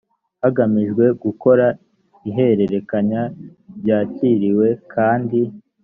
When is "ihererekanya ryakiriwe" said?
2.29-4.67